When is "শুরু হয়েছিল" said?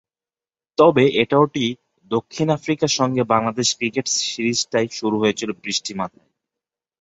4.91-5.49